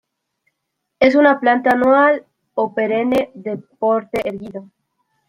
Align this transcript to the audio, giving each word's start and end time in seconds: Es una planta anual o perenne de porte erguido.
Es 0.99 1.13
una 1.13 1.39
planta 1.39 1.75
anual 1.75 2.25
o 2.55 2.73
perenne 2.73 3.29
de 3.35 3.57
porte 3.57 4.27
erguido. 4.27 4.67